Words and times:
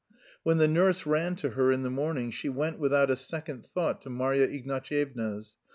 When 0.41 0.57
the 0.57 0.67
nurse 0.67 1.05
ran 1.05 1.35
to 1.35 1.51
her 1.51 1.71
in 1.71 1.83
the 1.83 1.91
morning 1.91 2.31
she 2.31 2.49
went 2.49 2.79
without 2.79 3.11
a 3.11 3.15
second 3.15 3.67
thought 3.67 4.01
to 4.01 4.09
Marya 4.09 4.47
Ignatyevna's. 4.47 5.57